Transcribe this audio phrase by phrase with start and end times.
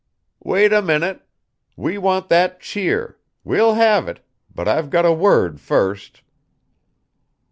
[0.43, 1.21] "Wait a minute.
[1.77, 4.19] We want that cheer; we'll have it;
[4.51, 6.23] but I've got a word first.